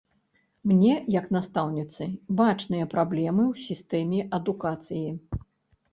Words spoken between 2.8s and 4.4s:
праблемы ў сістэме